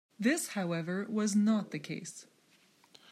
This, 0.17 0.47
however, 0.57 1.05
was 1.11 1.35
not 1.35 1.69
the 1.69 1.77
case. 1.77 2.25